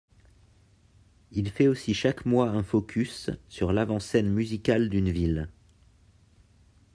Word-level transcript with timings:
Il 1.31 1.51
fait 1.51 1.67
aussi 1.67 1.93
chaque 1.93 2.25
mois 2.25 2.49
un 2.49 2.63
focus 2.63 3.29
sur 3.49 3.71
l'avant 3.71 3.99
scène 3.99 4.31
musicale 4.33 4.89
d'une 4.89 5.11
ville. 5.11 5.47